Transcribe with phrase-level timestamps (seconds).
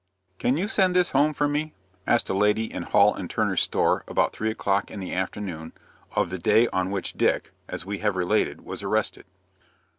[0.39, 1.75] "Can you send this home for me?"
[2.07, 5.73] asked a lady in Hall & Turner's store about three o'clock in the afternoon
[6.15, 9.25] of the day on which Dick, as we have related, was arrested.